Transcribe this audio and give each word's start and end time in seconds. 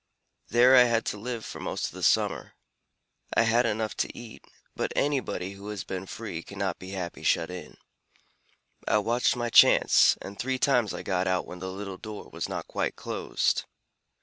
There 0.47 0.75
I 0.75 0.85
had 0.85 1.05
to 1.13 1.17
live 1.19 1.45
for 1.45 1.59
most 1.59 1.85
of 1.85 1.91
the 1.91 2.01
summer. 2.01 2.55
I 3.35 3.43
had 3.43 3.67
enough 3.67 3.95
to 3.97 4.17
eat; 4.17 4.43
but 4.75 4.91
anybody 4.95 5.51
who 5.51 5.67
has 5.69 5.83
been 5.83 6.07
free 6.07 6.41
cannot 6.41 6.79
be 6.79 6.89
happy 6.89 7.21
shut 7.21 7.51
in. 7.51 7.77
I 8.87 8.97
watched 8.97 9.35
my 9.35 9.51
chance, 9.51 10.17
and 10.19 10.39
three 10.39 10.57
times 10.57 10.91
I 10.91 11.03
got 11.03 11.27
out 11.27 11.45
when 11.45 11.59
the 11.59 11.69
little 11.71 11.97
door 11.97 12.31
was 12.31 12.49
not 12.49 12.65
quite 12.67 12.95
closed. 12.95 13.65